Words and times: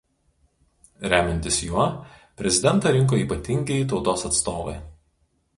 Remiantis 1.11 1.59
juo 1.67 1.85
Prezidentą 2.43 2.95
rinko 2.97 3.21
Ypatingieji 3.27 3.89
Tautos 3.93 4.29
atstovai. 4.31 4.79